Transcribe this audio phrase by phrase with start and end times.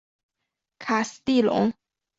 [0.79, 1.73] 卡斯蒂隆。